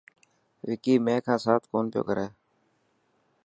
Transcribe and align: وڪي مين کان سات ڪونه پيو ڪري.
وڪي 0.67 0.93
مين 1.05 1.19
کان 1.25 1.39
سات 1.45 1.61
ڪونه 1.71 1.89
پيو 1.93 2.01
ڪري. 2.07 2.27